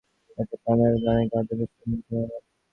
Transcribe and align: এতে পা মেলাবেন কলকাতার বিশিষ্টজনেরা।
এতে 0.37 0.55
পা 0.63 0.71
মেলাবেন 0.79 0.97
কলকাতার 1.23 1.57
বিশিষ্টজনেরা। 1.59 2.37